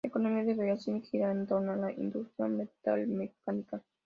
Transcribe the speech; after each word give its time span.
La 0.03 0.07
economía 0.07 0.43
de 0.43 0.55
Beasáin 0.55 1.03
gira 1.03 1.29
en 1.29 1.45
torno 1.45 1.73
a 1.73 1.75
la 1.75 1.91
industria 1.91 2.47
metalmecánica. 2.47 3.83